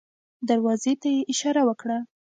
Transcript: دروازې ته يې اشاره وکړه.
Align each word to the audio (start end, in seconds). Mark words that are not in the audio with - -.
دروازې 0.49 0.93
ته 1.01 1.09
يې 1.15 1.21
اشاره 1.31 1.61
وکړه. 1.69 1.97